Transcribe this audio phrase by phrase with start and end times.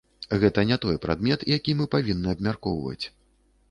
[0.43, 3.01] Гэта не той прадмет, які мы павінны абмяркоўваць.